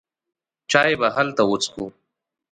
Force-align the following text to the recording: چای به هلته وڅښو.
چای 0.71 0.93
به 0.99 1.07
هلته 1.15 1.41
وڅښو. 1.49 1.85